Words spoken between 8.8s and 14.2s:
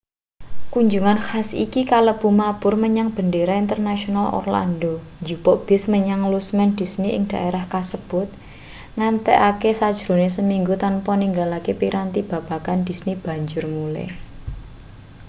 ngentekake sajrone seminggu tanpa ninggalake piranti babagan disney banjur mulih